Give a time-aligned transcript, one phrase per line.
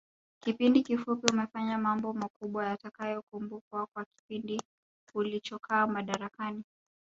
[0.43, 4.61] Kipindi kifupi umefanya mambo makubwa yatakayokumbukwa kwa kipindi
[5.15, 6.63] ulichokaa madarakani